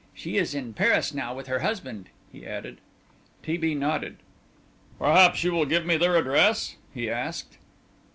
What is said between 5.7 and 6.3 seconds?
me their